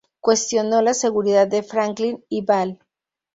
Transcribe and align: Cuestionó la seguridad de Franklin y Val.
Cuestionó 0.19 0.81
la 0.81 0.95
seguridad 0.95 1.45
de 1.47 1.61
Franklin 1.61 2.25
y 2.27 2.41
Val. 2.43 2.79